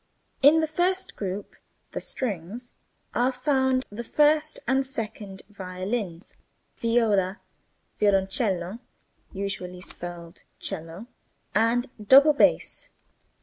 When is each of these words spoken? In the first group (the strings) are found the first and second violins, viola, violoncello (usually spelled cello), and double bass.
In 0.41 0.61
the 0.61 0.67
first 0.67 1.15
group 1.15 1.55
(the 1.91 2.01
strings) 2.01 2.73
are 3.13 3.31
found 3.31 3.85
the 3.91 4.03
first 4.03 4.59
and 4.67 4.83
second 4.83 5.43
violins, 5.47 6.33
viola, 6.75 7.39
violoncello 7.99 8.79
(usually 9.31 9.81
spelled 9.81 10.41
cello), 10.59 11.05
and 11.53 11.87
double 12.07 12.33
bass. 12.33 12.89